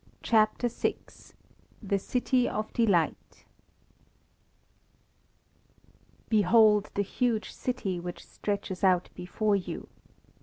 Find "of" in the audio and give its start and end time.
2.49-2.73